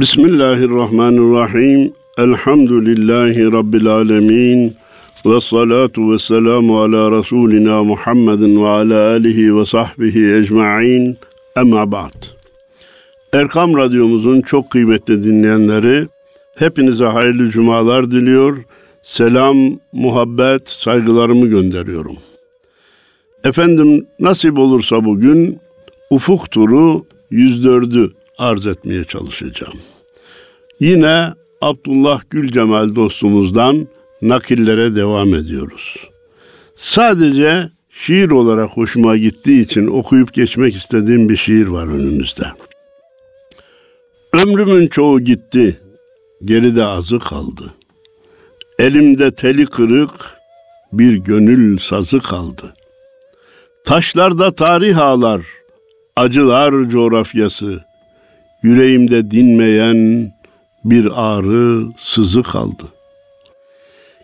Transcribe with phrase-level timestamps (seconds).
[0.00, 1.92] Bismillahirrahmanirrahim.
[2.18, 4.76] Elhamdülillahi Rabbil alemin.
[5.26, 11.18] Ve salatu ve selamu ala Resulina Muhammedin ve ala alihi ve sahbihi ecma'in.
[11.56, 12.24] Emma ba'd.
[13.32, 16.08] Erkam Radyomuzun çok kıymetli dinleyenleri,
[16.54, 18.64] hepinize hayırlı cumalar diliyor.
[19.02, 19.56] Selam,
[19.92, 22.16] muhabbet, saygılarımı gönderiyorum.
[23.44, 25.58] Efendim nasip olursa bugün
[26.10, 29.78] ufuk turu 104'ü arz etmeye çalışacağım.
[30.80, 33.88] Yine Abdullah Gül Cemal dostumuzdan
[34.22, 35.96] nakillere devam ediyoruz.
[36.76, 42.46] Sadece şiir olarak hoşuma gittiği için okuyup geçmek istediğim bir şiir var önümüzde.
[44.32, 45.80] Ömrümün çoğu gitti,
[46.44, 47.64] geride azı kaldı.
[48.78, 50.38] Elimde teli kırık,
[50.92, 52.74] bir gönül sazı kaldı.
[53.84, 55.46] Taşlarda tarih ağlar,
[56.16, 57.87] acılar coğrafyası.
[58.62, 60.32] Yüreğimde dinmeyen
[60.84, 62.84] bir ağrı sızı kaldı.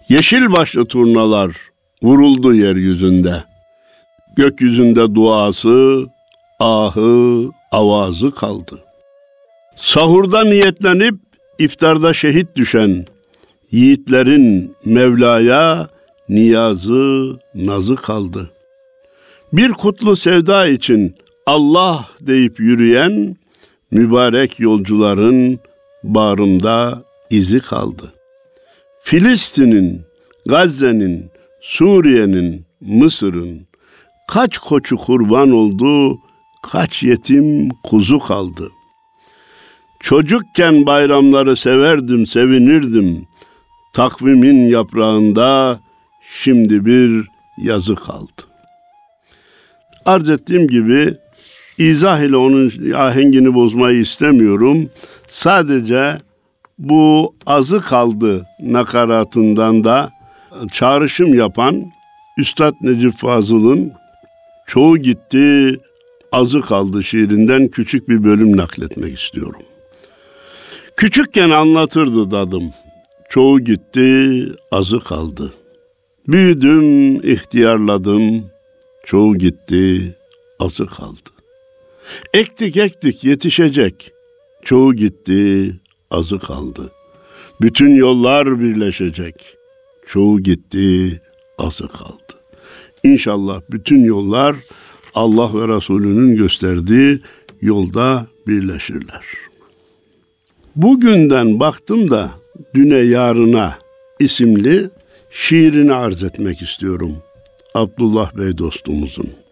[0.08, 1.56] Yeşil başlı turnalar
[2.02, 3.44] vuruldu yeryüzünde.
[4.36, 6.06] Gökyüzünde duası,
[6.60, 8.78] ahı, avazı kaldı.
[9.76, 11.14] Sahurda niyetlenip
[11.58, 13.06] iftarda şehit düşen
[13.72, 15.88] yiğitlerin Mevla'ya
[16.28, 18.50] niyazı, nazı kaldı.
[19.52, 21.14] Bir kutlu sevda için
[21.46, 23.36] Allah deyip yürüyen
[23.94, 25.58] mübarek yolcuların
[26.02, 28.12] bağrımda izi kaldı.
[29.02, 30.02] Filistin'in,
[30.46, 33.66] Gazze'nin, Suriye'nin, Mısır'ın
[34.28, 36.18] kaç koçu kurban oldu,
[36.62, 38.70] kaç yetim kuzu kaldı.
[40.00, 43.26] Çocukken bayramları severdim, sevinirdim.
[43.92, 45.80] Takvimin yaprağında
[46.42, 47.28] şimdi bir
[47.58, 48.42] yazı kaldı.
[50.06, 51.14] Arz ettiğim gibi
[51.78, 54.90] izah ile onun ahengini bozmayı istemiyorum.
[55.26, 56.18] Sadece
[56.78, 60.10] bu azı kaldı nakaratından da
[60.72, 61.84] çağrışım yapan
[62.38, 63.92] Üstad Necip Fazıl'ın
[64.66, 65.80] çoğu gitti
[66.32, 69.62] azı kaldı şiirinden küçük bir bölüm nakletmek istiyorum.
[70.96, 72.72] Küçükken anlatırdı dadım.
[73.28, 75.52] Çoğu gitti, azı kaldı.
[76.28, 78.46] Büyüdüm, ihtiyarladım.
[79.06, 80.14] Çoğu gitti,
[80.60, 81.33] azı kaldı.
[82.34, 84.12] Ektik ektik yetişecek.
[84.62, 85.72] Çoğu gitti,
[86.10, 86.92] azı kaldı.
[87.60, 89.56] Bütün yollar birleşecek.
[90.06, 91.20] Çoğu gitti,
[91.58, 92.34] azı kaldı.
[93.04, 94.56] İnşallah bütün yollar
[95.14, 97.20] Allah ve Resulünün gösterdiği
[97.60, 99.24] yolda birleşirler.
[100.76, 102.30] Bugünden baktım da
[102.74, 103.78] düne yarına
[104.20, 104.90] isimli
[105.30, 107.16] şiirini arz etmek istiyorum.
[107.74, 109.43] Abdullah Bey dostumuzun.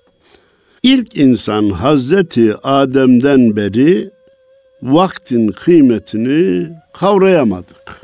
[0.83, 4.11] İlk insan Hazreti Adem'den beri
[4.83, 8.01] vaktin kıymetini kavrayamadık.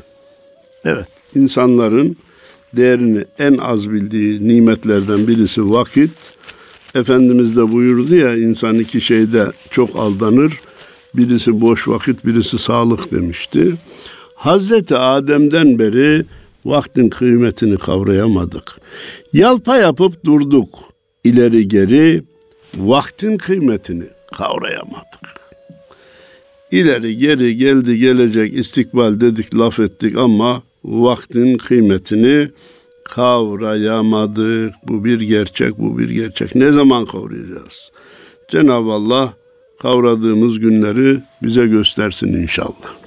[0.85, 2.17] Evet, insanların
[2.73, 6.33] değerini en az bildiği nimetlerden birisi vakit.
[6.95, 10.53] Efendimiz de buyurdu ya insan iki şeyde çok aldanır.
[11.13, 13.73] Birisi boş vakit, birisi sağlık demişti.
[14.35, 16.25] Hazreti Adem'den beri
[16.65, 18.77] vaktin kıymetini kavrayamadık.
[19.33, 20.69] Yalpa yapıp durduk.
[21.23, 22.23] İleri geri
[22.75, 24.03] vaktin kıymetini
[24.37, 25.39] kavrayamadık.
[26.71, 32.49] İleri geri geldi gelecek istikbal dedik laf ettik ama vaktin kıymetini
[33.05, 34.73] kavrayamadık.
[34.87, 36.55] Bu bir gerçek, bu bir gerçek.
[36.55, 37.91] Ne zaman kavrayacağız?
[38.51, 39.33] Cenab-ı Allah
[39.81, 42.99] kavradığımız günleri bize göstersin inşallah.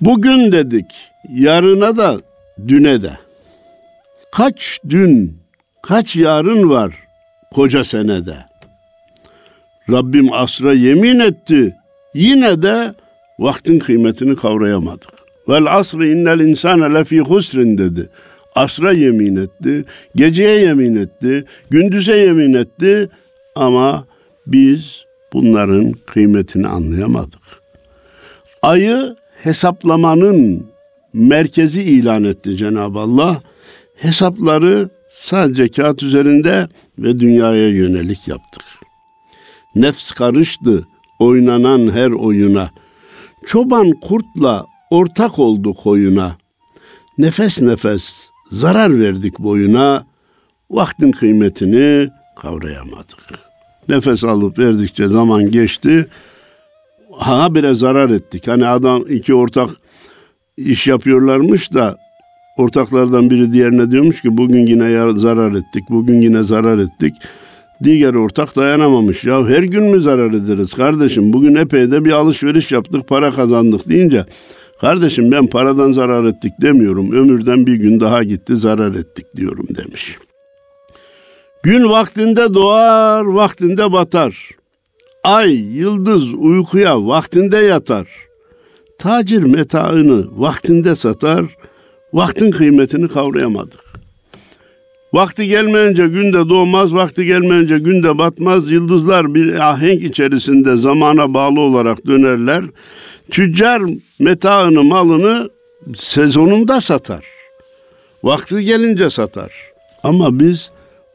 [0.00, 0.86] Bugün dedik,
[1.34, 2.20] yarına da
[2.68, 3.18] düne de.
[4.32, 5.36] Kaç dün,
[5.82, 7.07] kaç yarın var
[7.54, 8.36] koca senede.
[9.90, 11.76] Rabbim asra yemin etti.
[12.14, 12.94] Yine de
[13.38, 15.10] vaktin kıymetini kavrayamadık.
[15.48, 18.08] Vel asrı innel insane lefî husrin dedi.
[18.54, 23.08] Asra yemin etti, geceye yemin etti, gündüze yemin etti
[23.54, 24.04] ama
[24.46, 27.40] biz bunların kıymetini anlayamadık.
[28.62, 30.66] Ayı hesaplamanın
[31.12, 33.42] merkezi ilan etti Cenab-ı Allah.
[33.96, 34.88] Hesapları
[35.22, 36.68] sadece kağıt üzerinde
[36.98, 38.62] ve dünyaya yönelik yaptık.
[39.74, 40.86] Nefs karıştı
[41.18, 42.70] oynanan her oyuna.
[43.46, 46.36] Çoban kurtla ortak oldu koyuna.
[47.18, 50.06] Nefes nefes zarar verdik boyuna.
[50.70, 52.10] Vaktin kıymetini
[52.42, 53.38] kavrayamadık.
[53.88, 56.08] Nefes alıp verdikçe zaman geçti.
[57.18, 58.48] Ha bire zarar ettik.
[58.48, 59.70] Hani adam iki ortak
[60.56, 61.98] iş yapıyorlarmış da
[62.58, 67.14] ortaklardan biri diğerine diyormuş ki bugün yine zarar ettik, bugün yine zarar ettik.
[67.84, 69.24] Diğer ortak dayanamamış.
[69.24, 71.32] Ya her gün mü zarar ederiz kardeşim?
[71.32, 74.24] Bugün epey de bir alışveriş yaptık, para kazandık deyince
[74.80, 77.12] kardeşim ben paradan zarar ettik demiyorum.
[77.12, 80.16] Ömürden bir gün daha gitti zarar ettik diyorum demiş.
[81.62, 84.50] Gün vaktinde doğar, vaktinde batar.
[85.24, 88.08] Ay, yıldız uykuya vaktinde yatar.
[88.98, 91.57] Tacir metaını vaktinde satar.
[92.12, 93.80] Vaktin kıymetini kavrayamadık.
[95.12, 98.70] Vakti gelmeyince günde doğmaz, vakti gelmeyince günde batmaz.
[98.70, 102.64] Yıldızlar bir ahenk içerisinde zamana bağlı olarak dönerler.
[103.30, 103.82] Tüccar
[104.18, 105.50] metaını, malını
[105.96, 107.24] sezonunda satar.
[108.22, 109.52] Vakti gelince satar.
[110.02, 110.70] Ama biz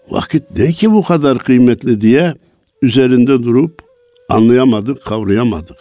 [0.10, 2.34] vakit ne ki bu kadar kıymetli diye
[2.82, 3.82] üzerinde durup
[4.30, 5.78] anlayamadık, kavrayamadık.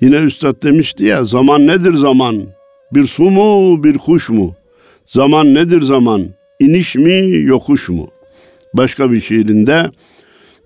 [0.00, 2.42] Yine üstad demişti ya zaman nedir zaman?
[2.92, 4.54] Bir su mu, bir kuş mu?
[5.06, 6.26] Zaman nedir zaman?
[6.60, 8.08] İniş mi, yokuş mu?
[8.74, 9.90] Başka bir şiirinde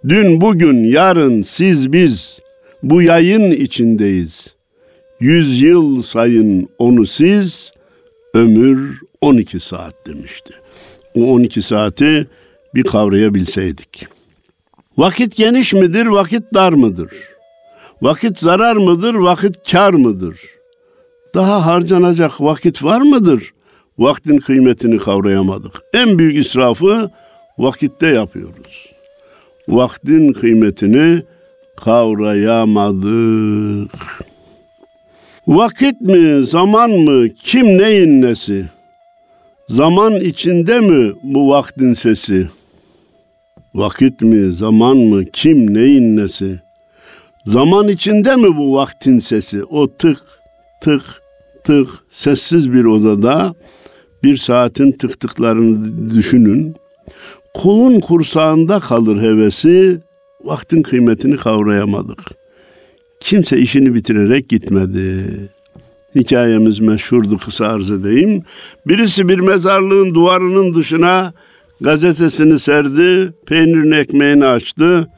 [0.09, 2.39] dün, bugün, yarın siz biz
[2.83, 4.55] bu yayın içindeyiz.
[5.21, 7.73] Yüz yıl sayın onu siz,
[8.35, 10.55] ömür 12 saat demişti.
[11.17, 12.27] O 12 saati
[12.75, 14.07] bir kavrayabilseydik.
[14.97, 17.11] Vakit geniş midir, vakit dar mıdır?
[18.03, 20.41] Vakit zarar mıdır, vakit kar mıdır?
[21.35, 23.55] Daha harcanacak vakit var mıdır?
[23.99, 25.83] Vaktin kıymetini kavrayamadık.
[25.95, 27.11] En büyük israfı
[27.59, 28.91] vakitte yapıyoruz.
[29.69, 31.23] Vaktin kıymetini
[31.85, 33.91] kavrayamadık.
[35.47, 38.65] Vakit mi, zaman mı, kim neyin nesi?
[39.69, 42.49] Zaman içinde mi bu vaktin sesi?
[43.75, 46.61] Vakit mi, zaman mı, kim neyin nesi?
[47.47, 49.65] Zaman içinde mi bu vaktin sesi?
[49.65, 50.23] O tık,
[50.81, 51.23] tık,
[51.65, 53.55] tık sessiz bir odada
[54.23, 56.75] bir saatin tık tıklarını düşünün.
[57.55, 60.01] Kulun kursağında kalır hevesi,
[60.45, 62.21] vaktin kıymetini kavrayamadık.
[63.21, 65.25] Kimse işini bitirerek gitmedi.
[66.15, 68.43] Hikayemiz meşhurdu kısa arz edeyim.
[68.87, 71.33] Birisi bir mezarlığın duvarının dışına
[71.81, 75.09] gazetesini serdi, peynirini ekmeğini açtı.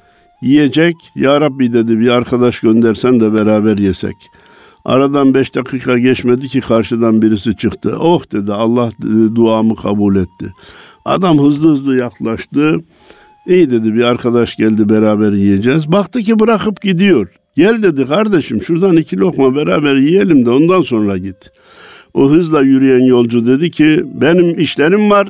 [0.42, 4.14] Yiyecek, ya Rabbi dedi bir arkadaş göndersen de beraber yesek.
[4.87, 7.97] Aradan beş dakika geçmedi ki karşıdan birisi çıktı.
[8.00, 8.91] Oh dedi Allah
[9.35, 10.53] duamı kabul etti.
[11.05, 12.79] Adam hızlı hızlı yaklaştı.
[13.47, 15.93] İyi dedi bir arkadaş geldi beraber yiyeceğiz.
[15.93, 17.29] Baktı ki bırakıp gidiyor.
[17.56, 21.50] Gel dedi kardeşim şuradan iki lokma beraber yiyelim de ondan sonra git.
[22.15, 25.29] O hızla yürüyen yolcu dedi ki benim işlerim var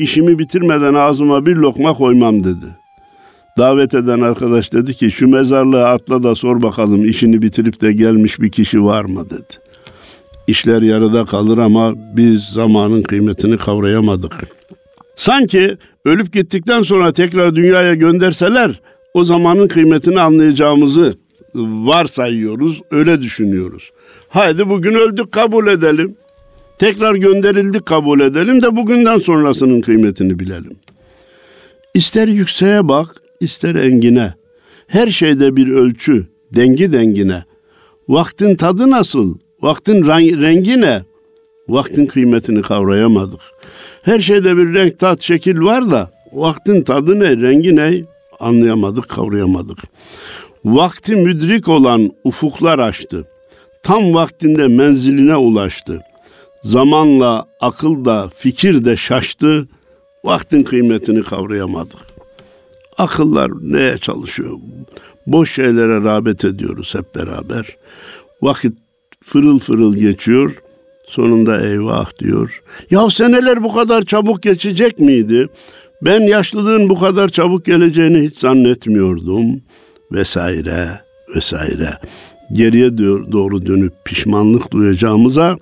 [0.00, 2.83] işimi bitirmeden ağzıma bir lokma koymam dedi.
[3.58, 8.40] Davet eden arkadaş dedi ki şu mezarlığa atla da sor bakalım işini bitirip de gelmiş
[8.40, 9.64] bir kişi var mı dedi.
[10.46, 14.32] İşler yarıda kalır ama biz zamanın kıymetini kavrayamadık.
[15.16, 18.80] Sanki ölüp gittikten sonra tekrar dünyaya gönderseler
[19.14, 21.14] o zamanın kıymetini anlayacağımızı
[21.54, 23.90] varsayıyoruz, öyle düşünüyoruz.
[24.28, 26.16] Haydi bugün öldük kabul edelim.
[26.78, 30.76] Tekrar gönderildik kabul edelim de bugünden sonrasının kıymetini bilelim.
[31.94, 34.34] İster yükseğe bak, ister engine.
[34.86, 37.44] Her şeyde bir ölçü, dengi dengine.
[38.08, 39.38] Vaktin tadı nasıl?
[39.62, 40.06] Vaktin
[40.42, 41.02] rengi ne?
[41.68, 43.40] Vaktin kıymetini kavrayamadık.
[44.02, 48.02] Her şeyde bir renk, tat, şekil var da vaktin tadı ne, rengi ne?
[48.40, 49.78] Anlayamadık, kavrayamadık.
[50.64, 53.28] Vakti müdrik olan ufuklar açtı.
[53.82, 56.00] Tam vaktinde menziline ulaştı.
[56.62, 59.68] Zamanla akıl da fikir de şaştı.
[60.24, 62.13] Vaktin kıymetini kavrayamadık.
[62.98, 64.58] Akıllar neye çalışıyor?
[65.26, 67.76] Boş şeylere rağbet ediyoruz hep beraber.
[68.42, 68.72] Vakit
[69.22, 70.62] fırıl fırıl geçiyor.
[71.08, 72.62] Sonunda eyvah diyor.
[72.90, 75.48] Ya seneler bu kadar çabuk geçecek miydi?
[76.02, 79.62] Ben yaşlılığın bu kadar çabuk geleceğini hiç zannetmiyordum
[80.12, 80.88] vesaire
[81.36, 81.90] vesaire.
[82.52, 85.58] Geriye doğru dönüp pişmanlık duyacağımıza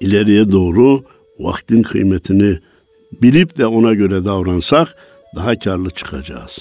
[0.00, 1.02] ileriye doğru
[1.38, 2.58] vaktin kıymetini
[3.22, 4.96] bilip de ona göre davransak
[5.34, 6.58] daha karlı çıkacağız.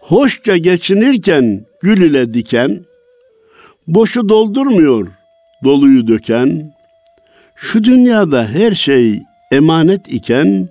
[0.00, 2.84] Hoşça geçinirken gül ile diken,
[3.86, 5.08] boşu doldurmuyor
[5.64, 6.74] doluyu döken,
[7.56, 10.68] şu dünyada her şey emanet iken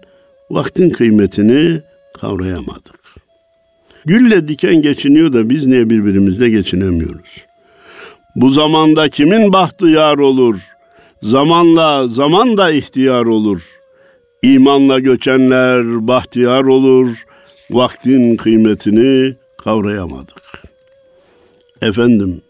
[0.49, 1.81] vaktin kıymetini
[2.21, 2.99] kavrayamadık.
[4.05, 7.45] Gülle diken geçiniyor da biz niye birbirimizle geçinemiyoruz?
[8.35, 10.67] Bu zamanda kimin bahtı yar olur?
[11.23, 13.78] Zamanla zaman da ihtiyar olur.
[14.41, 17.25] İmanla göçenler bahtiyar olur.
[17.71, 20.63] Vaktin kıymetini kavrayamadık.
[21.81, 22.41] Efendim,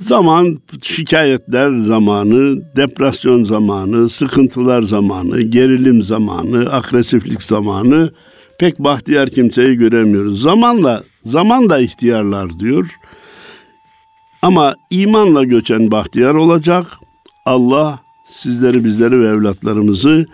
[0.00, 8.12] zaman şikayetler zamanı, depresyon zamanı, sıkıntılar zamanı, gerilim zamanı, agresiflik zamanı
[8.58, 10.42] pek bahtiyar kimseyi göremiyoruz.
[10.42, 12.90] Zamanla, zaman da ihtiyarlar diyor.
[14.42, 16.86] Ama imanla göçen bahtiyar olacak.
[17.46, 20.26] Allah sizleri, bizleri ve evlatlarımızı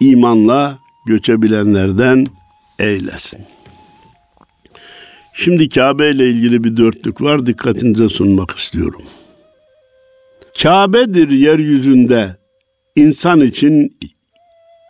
[0.00, 2.26] imanla göçebilenlerden
[2.78, 3.40] eylesin.
[5.34, 7.46] Şimdi Kabe ile ilgili bir dörtlük var.
[7.46, 9.02] Dikkatinize sunmak istiyorum.
[10.62, 12.36] Kabe'dir yeryüzünde
[12.96, 13.98] insan için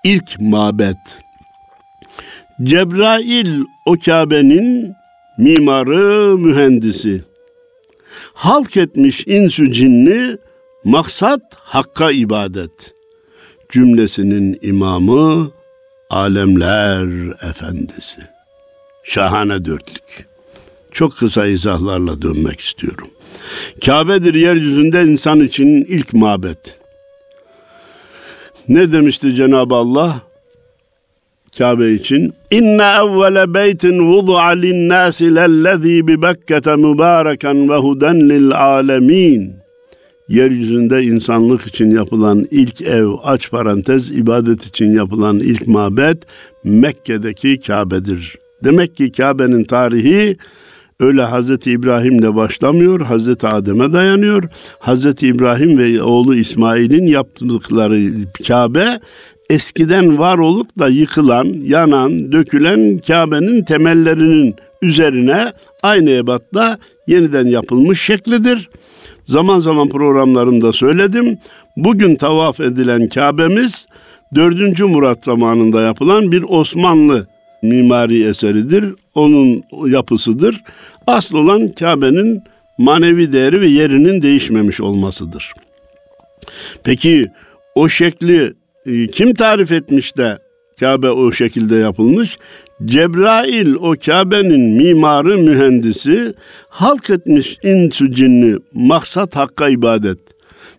[0.04, 0.96] ilk mabet.
[2.62, 4.94] Cebrail o Kabe'nin
[5.38, 7.24] mimarı, mühendisi.
[8.34, 10.36] Halk etmiş insü cinni,
[10.84, 12.95] maksat hakka ibadet.
[13.72, 15.50] Cümlesinin imamı,
[16.10, 17.06] alemler
[17.50, 18.20] efendisi.
[19.04, 20.26] Şahane dörtlük.
[20.92, 23.08] Çok kısa izahlarla dönmek istiyorum.
[23.84, 26.78] Kabe'dir yeryüzünde insan için ilk mabet.
[28.68, 30.26] Ne demişti Cenab-ı Allah?
[31.58, 39.65] Kabe için İnne evvele beytin vudu'a linnâsi lellezî bi Bekkete mübâreken ve huden lil âlemîn.
[40.28, 46.18] Yeryüzünde insanlık için yapılan ilk ev, aç parantez, ibadet için yapılan ilk mabet
[46.64, 48.36] Mekke'deki Kabe'dir.
[48.64, 50.36] Demek ki Kabe'nin tarihi
[51.00, 54.44] öyle Hazreti İbrahim'le başlamıyor, Hazreti Adem'e dayanıyor.
[54.78, 58.12] Hazreti İbrahim ve oğlu İsmail'in yaptıkları
[58.48, 59.00] Kabe
[59.50, 65.52] eskiden var olup da yıkılan, yanan, dökülen Kabe'nin temellerinin üzerine
[65.82, 68.68] aynı ebatta yeniden yapılmış şeklidir.
[69.28, 71.38] Zaman zaman programlarımda söyledim.
[71.76, 73.86] Bugün tavaf edilen Kabe'miz
[74.34, 74.80] 4.
[74.80, 77.26] Murat zamanında yapılan bir Osmanlı
[77.62, 78.94] mimari eseridir.
[79.14, 80.62] Onun yapısıdır.
[81.06, 82.42] Asıl olan Kabe'nin
[82.78, 85.52] manevi değeri ve yerinin değişmemiş olmasıdır.
[86.84, 87.26] Peki
[87.74, 88.54] o şekli
[88.86, 90.38] e, kim tarif etmiş de
[90.80, 92.38] Kabe o şekilde yapılmış?
[92.84, 96.34] Cebrail o Kabe'nin mimarı mühendisi
[96.68, 100.18] halk etmiş insü cinni maksat hakka ibadet.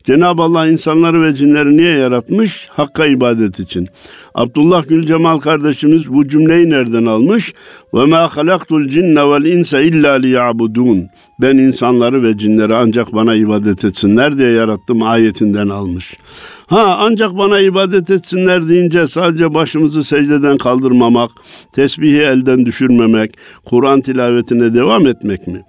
[0.03, 2.67] Cenab-ı Allah insanları ve cinleri niye yaratmış?
[2.69, 3.87] Hakka ibadet için.
[4.35, 7.53] Abdullah Gül Cemal kardeşimiz bu cümleyi nereden almış?
[7.93, 11.07] Ve ma halaktul cinne vel insa illa liyabudun.
[11.41, 16.17] Ben insanları ve cinleri ancak bana ibadet etsinler diye yarattım ayetinden almış.
[16.67, 21.31] Ha ancak bana ibadet etsinler deyince sadece başımızı secdeden kaldırmamak,
[21.73, 23.31] tesbihi elden düşürmemek,
[23.65, 25.61] Kur'an tilavetine devam etmek mi?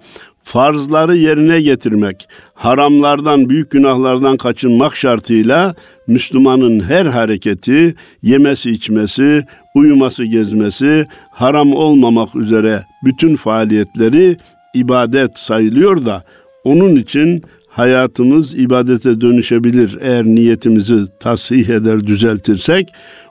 [0.43, 5.75] Farzları yerine getirmek, haramlardan, büyük günahlardan kaçınmak şartıyla
[6.07, 14.37] Müslümanın her hareketi, yemesi, içmesi, uyuması, gezmesi, haram olmamak üzere bütün faaliyetleri
[14.73, 16.23] ibadet sayılıyor da
[16.63, 17.43] onun için
[17.79, 19.97] hayatımız ibadete dönüşebilir.
[20.01, 22.87] Eğer niyetimizi tasih eder, düzeltirsek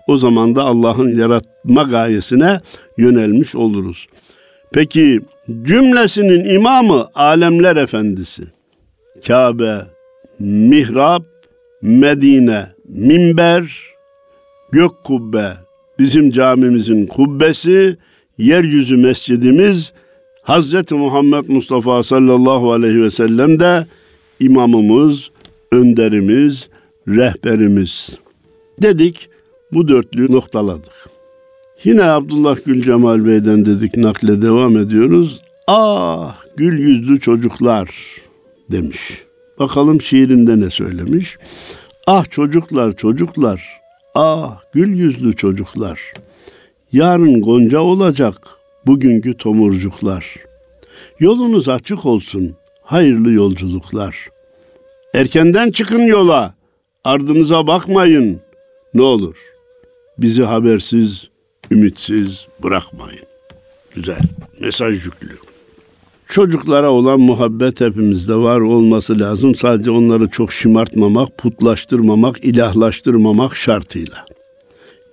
[0.06, 2.60] o zaman da Allah'ın yaratma gayesine
[2.98, 4.06] yönelmiş oluruz.
[4.72, 5.20] Peki
[5.62, 8.42] cümlesinin imamı alemler efendisi.
[9.26, 9.76] Kabe,
[10.38, 11.22] mihrap,
[11.82, 13.62] Medine, minber,
[14.72, 15.52] gök kubbe,
[15.98, 17.96] bizim camimizin kubbesi,
[18.38, 19.92] yeryüzü mescidimiz,
[20.42, 23.86] Hazreti Muhammed Mustafa sallallahu aleyhi ve sellem de
[24.40, 25.30] imamımız,
[25.72, 26.68] önderimiz,
[27.08, 28.10] rehberimiz.
[28.82, 29.28] Dedik,
[29.72, 31.08] bu dörtlüyü noktaladık.
[31.84, 35.40] Yine Abdullah Gül Cemal Bey'den dedik nakle devam ediyoruz.
[35.66, 37.90] Ah gül yüzlü çocuklar
[38.70, 39.22] demiş.
[39.58, 41.38] Bakalım şiirinde ne söylemiş.
[42.06, 43.80] Ah çocuklar çocuklar,
[44.14, 46.00] ah gül yüzlü çocuklar.
[46.92, 48.36] Yarın gonca olacak
[48.86, 50.34] bugünkü tomurcuklar.
[51.20, 52.56] Yolunuz açık olsun,
[52.88, 54.28] hayırlı yolculuklar.
[55.14, 56.54] Erkenden çıkın yola,
[57.04, 58.40] ardınıza bakmayın.
[58.94, 59.36] Ne olur,
[60.18, 61.28] bizi habersiz,
[61.70, 63.24] ümitsiz bırakmayın.
[63.94, 64.20] Güzel,
[64.60, 65.38] mesaj yüklü.
[66.28, 69.54] Çocuklara olan muhabbet hepimizde var olması lazım.
[69.54, 74.27] Sadece onları çok şımartmamak, putlaştırmamak, ilahlaştırmamak şartıyla.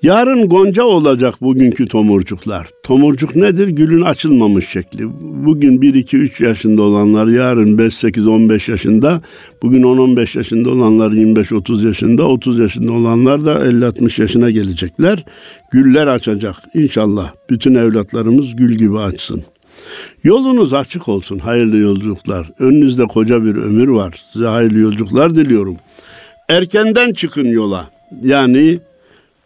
[0.05, 2.67] Yarın gonca olacak bugünkü tomurcuklar.
[2.83, 3.67] Tomurcuk nedir?
[3.67, 5.07] Gülün açılmamış şekli.
[5.21, 9.21] Bugün 1, 2, 3 yaşında olanlar yarın 5, 8, 15 yaşında.
[9.62, 12.27] Bugün 10, 15 yaşında olanlar 25, 30 yaşında.
[12.27, 15.25] 30 yaşında olanlar da 50, 60 yaşına gelecekler.
[15.71, 19.43] Güller açacak İnşallah Bütün evlatlarımız gül gibi açsın.
[20.24, 21.39] Yolunuz açık olsun.
[21.39, 22.51] Hayırlı yolculuklar.
[22.59, 24.24] Önünüzde koca bir ömür var.
[24.33, 25.77] Size hayırlı yolculuklar diliyorum.
[26.50, 27.89] Erkenden çıkın yola.
[28.24, 28.79] Yani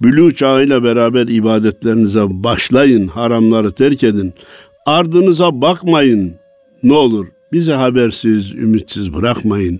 [0.01, 4.34] Bülü çağıyla beraber ibadetlerinize başlayın, haramları terk edin.
[4.86, 6.34] Ardınıza bakmayın.
[6.84, 9.79] Ne olur bizi habersiz, ümitsiz bırakmayın.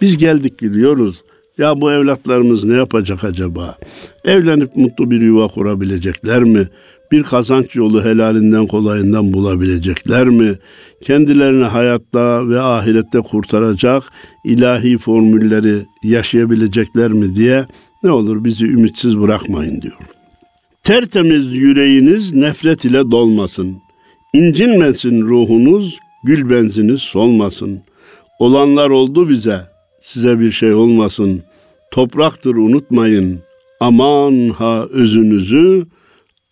[0.00, 1.22] Biz geldik gidiyoruz.
[1.58, 3.78] Ya bu evlatlarımız ne yapacak acaba?
[4.24, 6.68] Evlenip mutlu bir yuva kurabilecekler mi?
[7.12, 10.58] bir kazanç yolu helalinden kolayından bulabilecekler mi?
[11.02, 14.04] Kendilerini hayatta ve ahirette kurtaracak
[14.44, 17.66] ilahi formülleri yaşayabilecekler mi diye
[18.02, 19.98] ne olur bizi ümitsiz bırakmayın diyor.
[20.82, 23.76] Tertemiz yüreğiniz nefret ile dolmasın.
[24.34, 27.80] İncinmesin ruhunuz, gül benziniz solmasın.
[28.38, 29.60] Olanlar oldu bize,
[30.02, 31.42] size bir şey olmasın.
[31.90, 33.40] Topraktır unutmayın.
[33.80, 35.86] Aman ha özünüzü,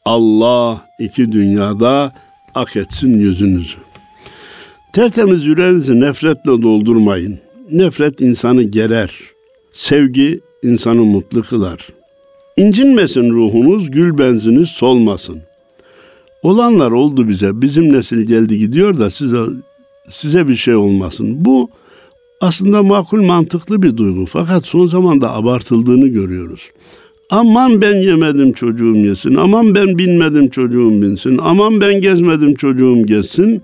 [0.04, 2.12] Allah iki dünyada
[2.54, 3.76] ak etsin yüzünüzü.
[4.92, 7.38] Tertemiz yüreğinizi nefretle doldurmayın.
[7.72, 9.12] Nefret insanı gerer.
[9.74, 11.88] Sevgi insanı mutlu kılar.
[12.56, 15.40] İncinmesin ruhunuz, gül benziniz solmasın.
[16.42, 17.62] Olanlar oldu bize.
[17.62, 19.44] Bizim nesil geldi gidiyor da size
[20.08, 21.44] size bir şey olmasın.
[21.44, 21.70] Bu
[22.40, 24.26] aslında makul mantıklı bir duygu.
[24.26, 26.70] Fakat son zamanda abartıldığını görüyoruz.
[27.30, 29.34] Aman ben yemedim çocuğum yesin.
[29.34, 31.38] Aman ben binmedim çocuğum binsin.
[31.42, 33.62] Aman ben gezmedim çocuğum gezsin.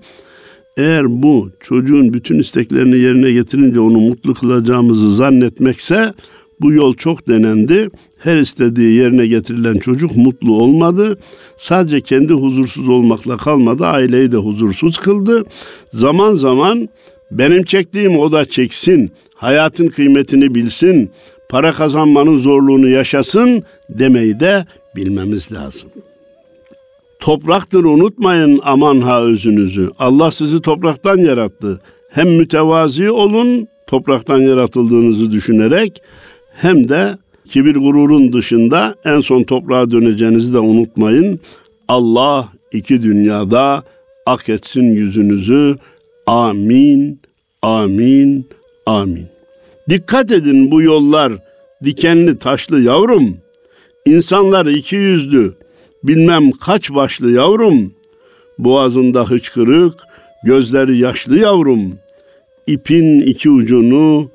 [0.77, 6.13] Eğer bu çocuğun bütün isteklerini yerine getirince onu mutlu kılacağımızı zannetmekse
[6.61, 7.89] bu yol çok denendi.
[8.17, 11.17] Her istediği yerine getirilen çocuk mutlu olmadı.
[11.57, 13.85] Sadece kendi huzursuz olmakla kalmadı.
[13.85, 15.45] Aileyi de huzursuz kıldı.
[15.93, 16.89] Zaman zaman
[17.31, 19.11] benim çektiğim o da çeksin.
[19.35, 21.09] Hayatın kıymetini bilsin.
[21.49, 25.89] Para kazanmanın zorluğunu yaşasın demeyi de bilmemiz lazım.
[27.19, 29.89] Topraktır unutmayın aman ha özünüzü.
[29.99, 31.81] Allah sizi topraktan yarattı.
[32.09, 36.01] Hem mütevazi olun topraktan yaratıldığınızı düşünerek
[36.55, 41.39] hem de kibir gururun dışında en son toprağa döneceğinizi de unutmayın.
[41.87, 43.83] Allah iki dünyada
[44.25, 45.75] ak etsin yüzünüzü.
[46.27, 47.19] Amin,
[47.61, 48.47] amin,
[48.85, 49.25] amin.
[49.89, 51.33] Dikkat edin bu yollar
[51.83, 53.37] dikenli taşlı yavrum.
[54.05, 55.53] İnsanlar iki yüzlü,
[56.03, 57.93] bilmem kaç başlı yavrum.
[58.59, 59.93] Boğazında hıçkırık,
[60.43, 61.93] gözleri yaşlı yavrum.
[62.67, 64.29] İpin iki ucunu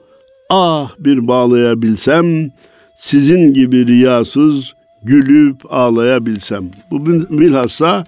[0.51, 2.51] ah bir bağlayabilsem,
[2.97, 6.65] sizin gibi riyasız gülüp ağlayabilsem.
[6.91, 8.05] Bu bilhassa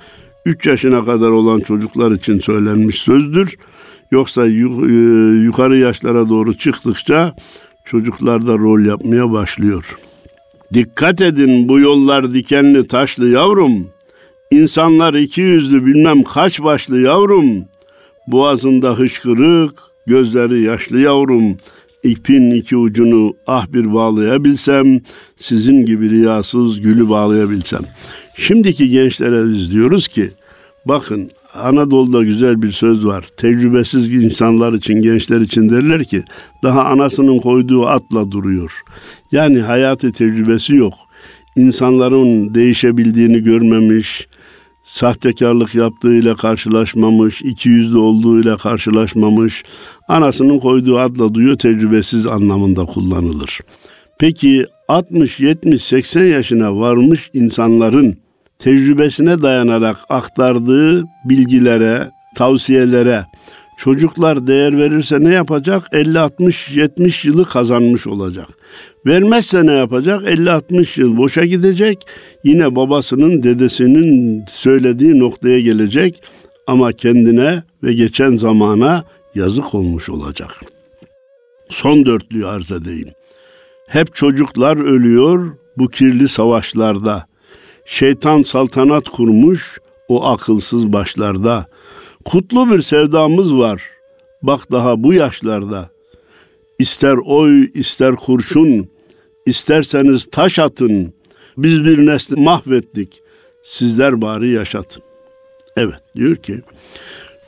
[0.47, 3.57] 3 yaşına kadar olan çocuklar için söylenmiş sözdür.
[4.11, 4.51] Yoksa e,
[5.45, 7.35] yukarı yaşlara doğru çıktıkça
[7.85, 9.97] çocuklar da rol yapmaya başlıyor.
[10.75, 13.89] Dikkat edin bu yollar dikenli taşlı yavrum.
[14.51, 17.65] İnsanlar iki yüzlü bilmem kaç başlı yavrum.
[18.27, 19.75] Boğazında hışkırık,
[20.07, 21.57] gözleri yaşlı yavrum.
[22.03, 25.01] İpin iki ucunu ah bir bağlayabilsem,
[25.37, 27.81] sizin gibi riyasız gülü bağlayabilsem.
[28.37, 30.31] Şimdiki gençlere biz diyoruz ki,
[30.87, 33.29] bakın Anadolu'da güzel bir söz var.
[33.37, 36.23] Tecrübesiz insanlar için, gençler için derler ki
[36.63, 38.83] daha anasının koyduğu atla duruyor.
[39.33, 40.95] Yani hayatı tecrübesi yok.
[41.57, 44.29] İnsanların değişebildiğini görmemiş,
[44.85, 49.65] sahtekarlık yaptığıyla karşılaşmamış, iki yüzlü olduğuyla karşılaşmamış,
[50.09, 53.61] anasının koyduğu adla duyuyor tecrübesiz anlamında kullanılır.
[54.19, 58.17] Peki 60, 70, 80 yaşına varmış insanların
[58.59, 63.25] tecrübesine dayanarak aktardığı bilgilere, tavsiyelere
[63.83, 65.83] çocuklar değer verirse ne yapacak?
[65.93, 68.49] 50 60 70 yılı kazanmış olacak.
[69.07, 70.23] Vermezse ne yapacak?
[70.27, 71.99] 50 60 yıl boşa gidecek.
[72.45, 76.23] Yine babasının, dedesinin söylediği noktaya gelecek
[76.67, 79.05] ama kendine ve geçen zamana
[79.35, 80.61] yazık olmuş olacak.
[81.69, 83.09] Son dörtlüyü arz edeyim.
[83.89, 87.27] Hep çocuklar ölüyor bu kirli savaşlarda.
[87.87, 91.67] Şeytan saltanat kurmuş o akılsız başlarda.
[92.25, 93.83] Kutlu bir sevdamız var.
[94.43, 95.91] Bak daha bu yaşlarda.
[96.79, 98.87] İster oy, ister kurşun,
[99.47, 101.15] isterseniz taş atın.
[101.57, 103.21] Biz bir nesli mahvettik.
[103.63, 105.03] Sizler bari yaşatın.
[105.77, 106.61] Evet diyor ki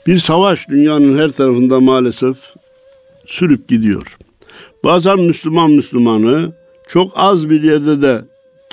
[0.06, 2.36] bir savaş dünyanın her tarafında maalesef
[3.26, 4.16] sürüp gidiyor.
[4.84, 6.52] Bazen Müslüman Müslümanı
[6.88, 8.24] çok az bir yerde de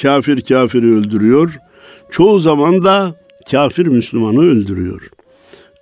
[0.02, 1.58] kafir kafiri öldürüyor.
[2.12, 3.16] Çoğu zaman da
[3.52, 5.10] kafir Müslümanı öldürüyor.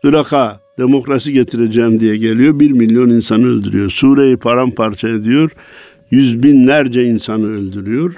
[0.04, 2.60] Irak'a demokrasi getireceğim diye geliyor.
[2.60, 3.90] Bir milyon insanı öldürüyor.
[3.90, 5.52] Sure'yi paramparça ediyor.
[6.12, 8.14] Yüz binlerce insanı öldürüyor.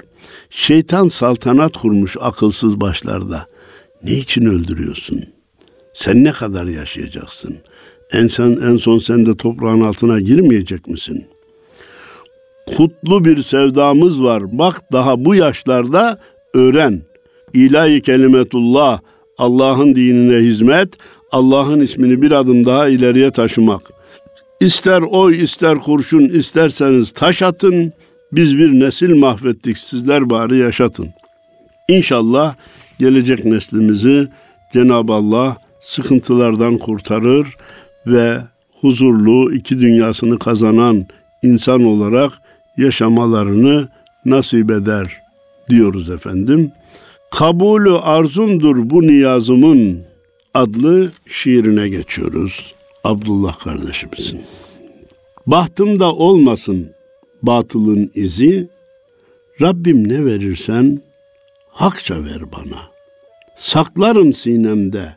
[0.50, 3.46] Şeytan saltanat kurmuş akılsız başlarda.
[4.04, 5.31] Ne için öldürüyorsun?
[5.94, 7.56] Sen ne kadar yaşayacaksın?
[8.12, 11.26] En son, en son sen de toprağın altına girmeyecek misin?
[12.76, 14.58] Kutlu bir sevdamız var.
[14.58, 16.18] Bak daha bu yaşlarda
[16.54, 17.02] öğren.
[17.54, 19.00] İlahi kelimetullah,
[19.38, 20.88] Allah'ın dinine hizmet,
[21.32, 23.82] Allah'ın ismini bir adım daha ileriye taşımak.
[24.60, 27.92] İster oy, ister kurşun, isterseniz taş atın.
[28.32, 31.08] Biz bir nesil mahvettik, sizler bari yaşatın.
[31.88, 32.54] İnşallah
[32.98, 34.28] gelecek neslimizi
[34.72, 37.56] Cenab-ı Allah sıkıntılardan kurtarır
[38.06, 38.40] ve
[38.80, 41.06] huzurlu iki dünyasını kazanan
[41.42, 42.32] insan olarak
[42.76, 43.88] yaşamalarını
[44.24, 45.20] nasip eder
[45.68, 46.72] diyoruz efendim.
[47.30, 50.02] Kabulü arzumdur bu niyazımın
[50.54, 52.74] adlı şiirine geçiyoruz.
[53.04, 54.42] Abdullah kardeşimizin.
[55.46, 56.90] Bahtımda olmasın
[57.42, 58.68] batılın izi,
[59.60, 61.00] Rabbim ne verirsen
[61.70, 62.80] hakça ver bana.
[63.56, 65.16] Saklarım sinemde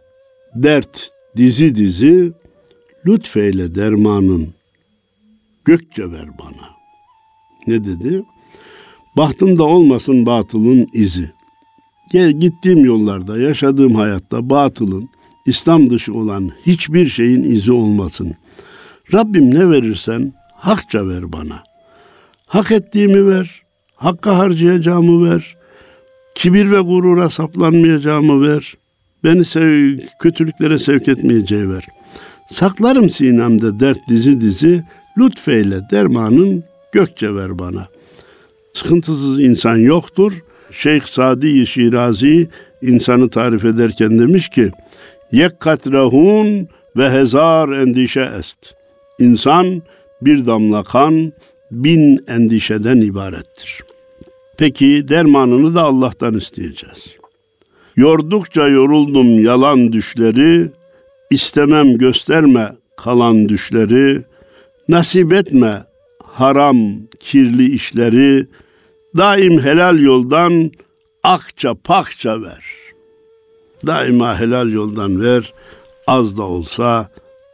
[0.55, 2.33] dert dizi dizi,
[3.05, 4.47] lütfeyle dermanın
[5.65, 6.69] gökçe ver bana.
[7.67, 8.23] Ne dedi?
[9.17, 11.31] Bahtımda olmasın batılın izi.
[12.11, 15.09] Gel gittiğim yollarda, yaşadığım hayatta batılın,
[15.45, 18.35] İslam dışı olan hiçbir şeyin izi olmasın.
[19.13, 21.63] Rabbim ne verirsen hakça ver bana.
[22.47, 23.61] Hak ettiğimi ver,
[23.95, 25.55] hakka harcayacağımı ver,
[26.35, 28.73] kibir ve gurura saplanmayacağımı ver,
[29.25, 31.85] beni sev, kötülüklere sevk etmeyeceği ver.
[32.47, 34.83] Saklarım sinemde dert dizi dizi,
[35.17, 37.87] lütfeyle dermanın gökçe ver bana.
[38.73, 40.33] Sıkıntısız insan yoktur.
[40.71, 42.47] Şeyh Sadi Şirazi
[42.81, 44.71] insanı tarif ederken demiş ki,
[45.31, 48.75] Yek katrehun ve hezar endişe est.
[49.19, 49.81] İnsan
[50.21, 51.33] bir damla kan,
[51.71, 53.79] bin endişeden ibarettir.
[54.57, 57.14] Peki dermanını da Allah'tan isteyeceğiz.
[57.95, 60.71] Yordukça yoruldum yalan düşleri,
[61.31, 64.21] istemem gösterme kalan düşleri,
[64.89, 65.83] nasip etme
[66.23, 66.77] haram
[67.19, 68.47] kirli işleri,
[69.17, 70.71] daim helal yoldan
[71.23, 72.63] akça pakça ver.
[73.85, 75.53] Daima helal yoldan ver,
[76.07, 77.09] az da olsa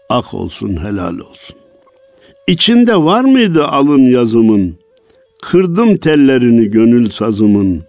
[0.10, 1.56] ak olsun helal olsun.
[2.48, 4.76] İçinde var mıydı alın yazımın?
[5.42, 7.84] Kırdım tellerini gönül sazımın.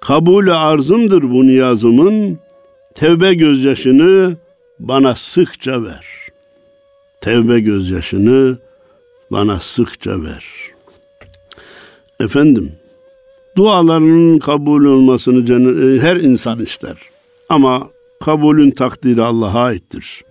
[0.00, 2.38] Kabulü arzımdır bu niyazımın.
[2.94, 4.36] Tevbe gözyaşını
[4.78, 6.06] bana sıkça ver.
[7.20, 8.58] Tevbe gözyaşını
[9.30, 10.44] bana sıkça ver.
[12.20, 12.72] Efendim,
[13.56, 15.38] dualarının kabul olmasını
[15.96, 16.96] e, her insan ister.
[17.48, 17.88] Ama
[18.24, 20.22] kabulün takdiri Allah'a aittir.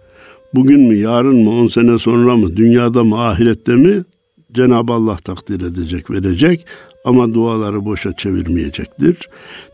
[0.54, 4.04] Bugün mü, yarın mı, on sene sonra mı, dünyada mı, ahirette mi?
[4.52, 6.66] Cenab-ı Allah takdir edecek, verecek
[7.04, 9.18] ama duaları boşa çevirmeyecektir.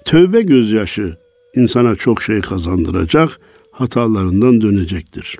[0.05, 1.17] Tövbe gözyaşı
[1.55, 3.39] insana çok şey kazandıracak,
[3.71, 5.37] hatalarından dönecektir.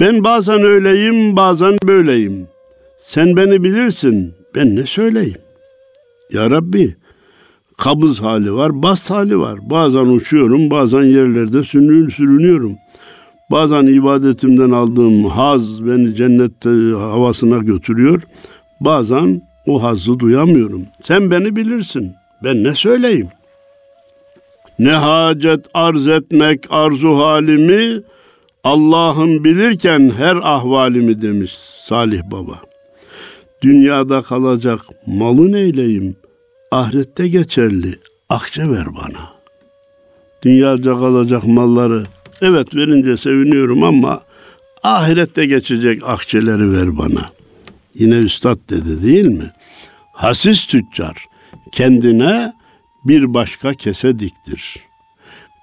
[0.00, 2.46] Ben bazen öyleyim, bazen böyleyim.
[2.98, 5.38] Sen beni bilirsin, ben ne söyleyeyim?
[6.32, 6.96] Ya Rabbi,
[7.78, 9.58] kabız hali var, bas hali var.
[9.70, 12.76] Bazen uçuyorum, bazen yerlerde sürünüyorum.
[13.50, 18.22] Bazen ibadetimden aldığım haz beni cennette havasına götürüyor.
[18.80, 20.86] Bazen o hazzı duyamıyorum.
[21.00, 22.14] Sen beni bilirsin.
[22.44, 23.28] Ben ne söyleyeyim?
[24.78, 28.02] Ne hacet arz etmek arzu halimi
[28.64, 32.60] Allah'ım bilirken her ahvalimi demiş Salih Baba.
[33.62, 36.16] Dünyada kalacak malı neyleyim?
[36.70, 39.32] Ahirette geçerli akçe ver bana.
[40.42, 42.04] Dünyada kalacak malları
[42.42, 44.20] evet verince seviniyorum ama
[44.82, 47.39] ahirette geçecek akçeleri ver bana.
[47.94, 49.50] Yine üstad dedi değil mi?
[50.12, 51.24] Hasis tüccar
[51.72, 52.52] kendine
[53.04, 54.76] bir başka kese diktir.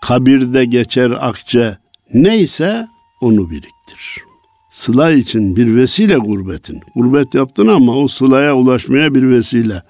[0.01, 1.77] Kabirde geçer akçe
[2.13, 2.87] neyse
[3.21, 4.23] onu biriktir.
[4.69, 6.81] Sıla için bir vesile gurbetin.
[6.95, 9.83] Gurbet yaptın ama o sılaya ulaşmaya bir vesile.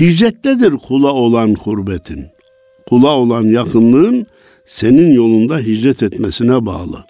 [0.00, 2.26] Hicrettedir kula olan kurbetin.
[2.88, 4.26] Kula olan yakınlığın
[4.66, 7.04] senin yolunda hicret etmesine bağlı.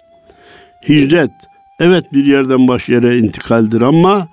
[0.89, 1.31] Hicret
[1.79, 4.27] evet bir yerden baş yere intikaldir ama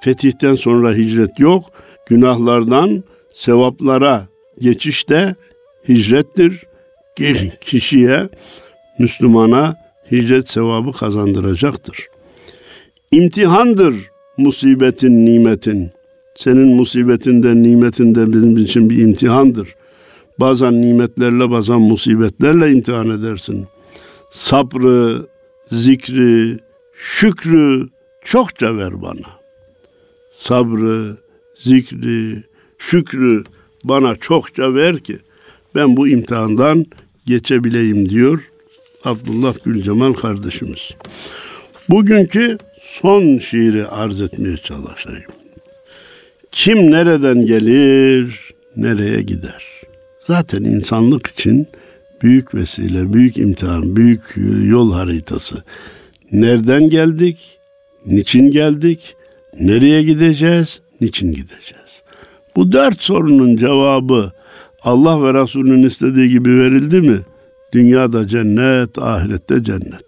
[0.00, 1.64] fetihten sonra hicret yok.
[2.06, 4.28] Günahlardan sevaplara
[4.60, 5.34] geçiş de
[5.88, 6.62] hicrettir.
[7.60, 8.28] Kişiye,
[8.98, 9.76] Müslümana
[10.10, 12.06] hicret sevabı kazandıracaktır.
[13.10, 13.94] İmtihandır
[14.38, 15.90] musibetin, nimetin.
[16.36, 19.74] Senin musibetinde, nimetinde bizim için bir imtihandır.
[20.40, 23.66] Bazen nimetlerle, bazen musibetlerle imtihan edersin.
[24.30, 25.26] Sabrı,
[25.72, 26.58] zikri,
[26.92, 27.88] şükrü
[28.24, 29.35] çokça ver bana.
[30.48, 31.16] Sabrı,
[31.58, 32.42] zikri,
[32.78, 33.44] şükrü
[33.84, 35.18] bana çokça ver ki
[35.74, 36.86] ben bu imtihandan
[37.26, 38.50] geçebileyim diyor
[39.04, 40.90] Abdullah Gülcemal kardeşimiz.
[41.88, 42.58] Bugünkü
[43.00, 45.30] son şiiri arz etmeye çalışayım.
[46.50, 48.40] Kim nereden gelir,
[48.76, 49.64] nereye gider?
[50.26, 51.66] Zaten insanlık için
[52.22, 54.22] büyük vesile, büyük imtihan, büyük
[54.64, 55.56] yol haritası.
[56.32, 57.58] Nereden geldik?
[58.06, 59.16] Niçin geldik?
[59.60, 60.80] Nereye gideceğiz?
[61.00, 62.02] Niçin gideceğiz?
[62.56, 64.32] Bu dört sorunun cevabı
[64.82, 67.18] Allah ve Resulünün istediği gibi verildi mi?
[67.72, 70.06] Dünyada cennet, ahirette cennet.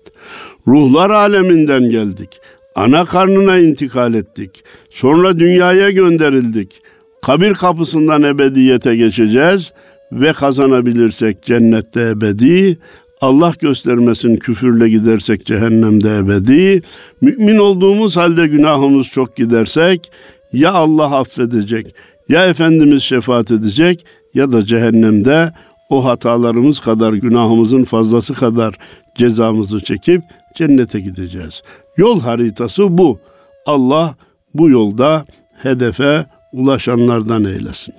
[0.66, 2.40] Ruhlar aleminden geldik.
[2.74, 4.64] Ana karnına intikal ettik.
[4.90, 6.82] Sonra dünyaya gönderildik.
[7.22, 9.72] Kabir kapısından ebediyete geçeceğiz
[10.12, 12.78] ve kazanabilirsek cennette ebedi,
[13.20, 16.82] Allah göstermesin küfürle gidersek cehennemde ebedi,
[17.20, 20.12] mümin olduğumuz halde günahımız çok gidersek
[20.52, 21.94] ya Allah affedecek
[22.28, 25.52] ya Efendimiz şefaat edecek ya da cehennemde
[25.90, 28.74] o hatalarımız kadar günahımızın fazlası kadar
[29.14, 30.22] cezamızı çekip
[30.56, 31.62] cennete gideceğiz.
[31.96, 33.18] Yol haritası bu.
[33.66, 34.14] Allah
[34.54, 35.24] bu yolda
[35.62, 37.94] hedefe ulaşanlardan eylesin.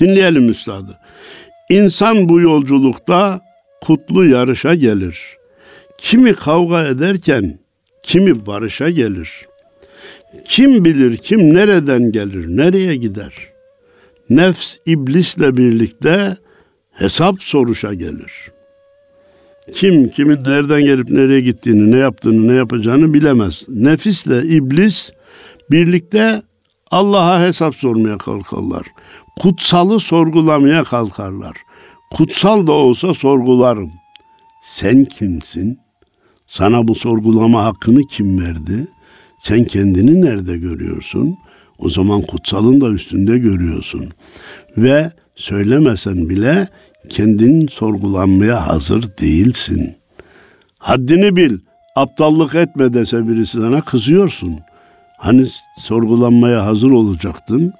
[0.00, 0.98] Dinleyelim üstadı.
[1.70, 3.40] İnsan bu yolculukta
[3.86, 5.36] kutlu yarışa gelir.
[5.98, 7.58] Kimi kavga ederken
[8.02, 9.30] kimi barışa gelir.
[10.44, 13.32] Kim bilir kim nereden gelir, nereye gider?
[14.30, 16.36] Nefs iblisle birlikte
[16.92, 18.32] hesap soruşa gelir.
[19.74, 23.62] Kim kimin nereden gelip nereye gittiğini, ne yaptığını, ne yapacağını bilemez.
[23.68, 25.10] Nefisle iblis
[25.70, 26.42] birlikte
[26.90, 28.86] Allah'a hesap sormaya kalkarlar.
[29.40, 31.65] Kutsalı sorgulamaya kalkarlar.
[32.10, 33.92] Kutsal da olsa sorgularım.
[34.62, 35.78] Sen kimsin?
[36.46, 38.86] Sana bu sorgulama hakkını kim verdi?
[39.42, 41.36] Sen kendini nerede görüyorsun?
[41.78, 44.04] O zaman kutsalın da üstünde görüyorsun.
[44.76, 46.68] Ve söylemesen bile
[47.08, 49.96] kendin sorgulanmaya hazır değilsin.
[50.78, 51.58] Haddini bil,
[51.96, 54.58] aptallık etme dese birisi sana kızıyorsun.
[55.18, 55.46] Hani
[55.78, 57.72] sorgulanmaya hazır olacaktın?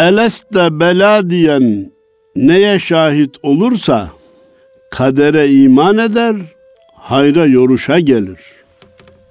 [0.00, 1.90] Eleste bela diyen
[2.36, 4.10] neye şahit olursa
[4.90, 6.36] kadere iman eder,
[6.94, 8.38] hayra yoruşa gelir.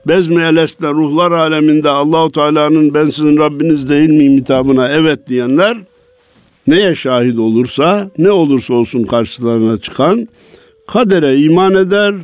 [0.07, 5.77] Bezmi Eles'te ruhlar aleminde Allahu Teala'nın ben sizin Rabbiniz değil miyim hitabına evet diyenler
[6.67, 10.27] neye şahit olursa ne olursa olsun karşılarına çıkan
[10.87, 12.15] kadere iman eder,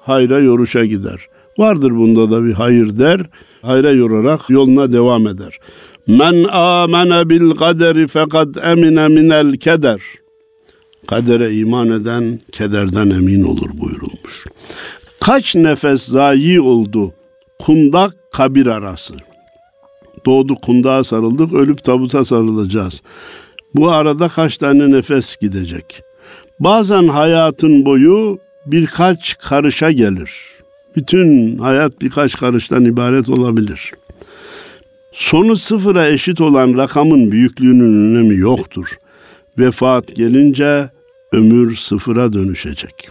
[0.00, 1.26] hayra yoruşa gider.
[1.58, 3.20] Vardır bunda da bir hayır der,
[3.62, 5.58] hayra yorarak yoluna devam eder.
[6.06, 10.00] Men amene bil kaderi fekad emine minel keder.
[11.06, 14.44] Kadere iman eden kederden emin olur buyurulmuş.
[15.20, 17.14] Kaç nefes zayi oldu
[17.58, 19.14] kundak kabir arası.
[20.26, 23.02] Doğduk kundağa sarıldık, ölüp tabuta sarılacağız.
[23.74, 26.02] Bu arada kaç tane nefes gidecek?
[26.60, 30.30] Bazen hayatın boyu birkaç karışa gelir.
[30.96, 33.92] Bütün hayat birkaç karıştan ibaret olabilir.
[35.12, 38.98] Sonu sıfıra eşit olan rakamın büyüklüğünün önemi yoktur.
[39.58, 40.90] Vefat gelince
[41.32, 43.08] ömür sıfıra dönüşecek.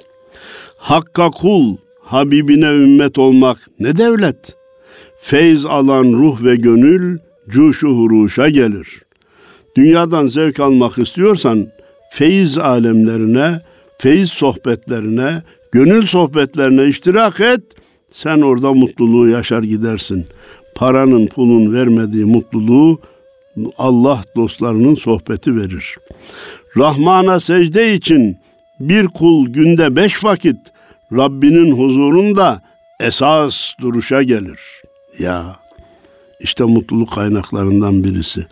[0.78, 4.56] Hakka kul, Habibine ümmet olmak ne devlet?
[5.22, 7.18] Feyz alan ruh ve gönül
[7.50, 9.02] cuşu huruşa gelir.
[9.78, 11.68] Dünyadan zevk almak istiyorsan
[12.12, 13.62] feyiz alemlerine,
[13.98, 17.62] feyiz sohbetlerine, gönül sohbetlerine iştirak et.
[18.12, 20.26] Sen orada mutluluğu yaşar gidersin.
[20.76, 23.00] Paranın, pulun vermediği mutluluğu
[23.78, 25.98] Allah dostlarının sohbeti verir.
[26.78, 28.38] Rahmana secde için
[28.80, 30.58] bir kul günde beş vakit
[31.14, 32.62] Rabbinin huzurunda
[33.00, 34.60] esas duruşa gelir.
[35.20, 35.56] Ya
[36.40, 38.46] işte mutluluk kaynaklarından birisi.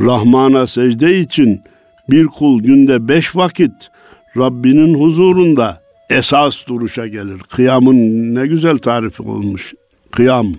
[0.00, 1.62] Rahman'a secde için
[2.10, 3.90] bir kul günde beş vakit
[4.36, 7.38] Rabbinin huzurunda esas duruşa gelir.
[7.38, 7.94] Kıyamın
[8.34, 9.74] ne güzel tarifi olmuş.
[10.10, 10.54] Kıyam,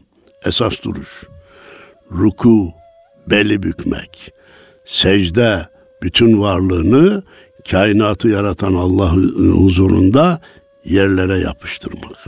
[0.45, 1.23] esas duruş.
[2.11, 2.73] Ruku,
[3.29, 4.31] beli bükmek.
[4.85, 5.67] Secde,
[6.01, 7.23] bütün varlığını
[7.71, 10.41] kainatı yaratan Allah huzurunda
[10.85, 12.25] yerlere yapıştırmak.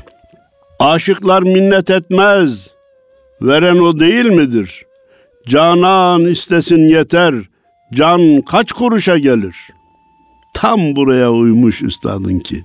[0.80, 2.70] Aşıklar minnet etmez.
[3.42, 4.86] Veren o değil midir?
[5.48, 7.36] Canan istesin yeter.
[7.94, 9.56] Can kaç kuruşa gelir?
[10.54, 12.64] Tam buraya uymuş üstadın ki.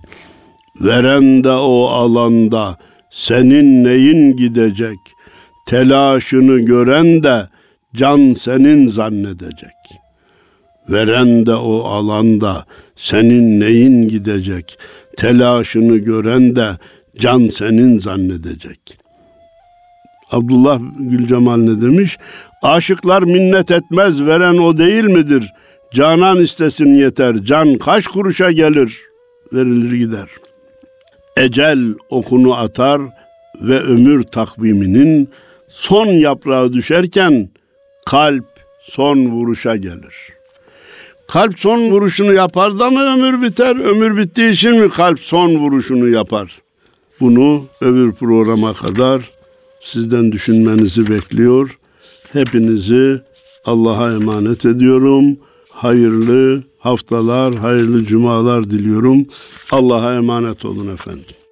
[0.80, 2.78] Veren de o alanda
[3.10, 4.98] senin neyin gidecek?
[5.66, 7.48] Telaşını gören de
[7.96, 9.74] can senin zannedecek.
[10.88, 12.64] Veren de o alanda
[12.96, 14.78] senin neyin gidecek?
[15.16, 16.68] telaşını gören de
[17.18, 18.98] can senin zannedecek.
[20.30, 22.18] Abdullah Gülcemal ne demiş?
[22.62, 25.52] Aşıklar minnet etmez veren o değil midir?
[25.94, 27.36] Canan istesin yeter.
[27.36, 28.98] Can kaç kuruşa gelir?
[29.52, 30.28] Verilir gider.
[31.36, 31.78] Ecel
[32.10, 33.02] okunu atar
[33.60, 35.28] ve ömür takviminin
[35.68, 37.48] son yaprağı düşerken
[38.06, 38.44] kalp
[38.82, 40.34] son vuruşa gelir.''
[41.28, 43.76] Kalp son vuruşunu yapar da mı ömür biter?
[43.76, 46.62] Ömür bittiği için mi kalp son vuruşunu yapar?
[47.20, 49.30] Bunu öbür programa kadar
[49.80, 51.78] sizden düşünmenizi bekliyor.
[52.32, 53.20] Hepinizi
[53.64, 55.36] Allah'a emanet ediyorum.
[55.70, 59.26] Hayırlı, haftalar, hayırlı cumalar diliyorum.
[59.70, 61.43] Allah'a emanet olun efendim.